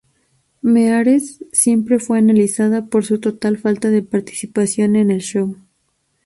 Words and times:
Meares 0.63 1.45
siempre 1.51 1.99
fue 1.99 2.17
analizada 2.17 2.87
por 2.87 3.05
su 3.05 3.19
total 3.19 3.59
falta 3.59 3.91
de 3.91 4.01
participación 4.01 4.95
en 4.95 5.11
el 5.11 5.19
show. 5.19 5.55